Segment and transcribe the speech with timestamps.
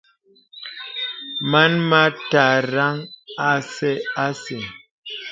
[1.51, 2.97] Mān mə tə̀rən
[3.51, 3.91] asà
[4.25, 4.63] asə́.